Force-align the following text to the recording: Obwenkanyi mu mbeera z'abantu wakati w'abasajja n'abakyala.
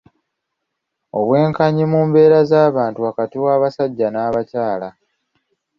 Obwenkanyi 1.19 1.83
mu 1.91 1.99
mbeera 2.07 2.39
z'abantu 2.49 2.99
wakati 3.07 3.35
w'abasajja 3.43 4.07
n'abakyala. 4.11 4.89